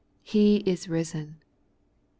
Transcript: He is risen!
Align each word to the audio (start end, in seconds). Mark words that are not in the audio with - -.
He 0.23 0.63
is 0.65 0.89
risen! 0.89 1.37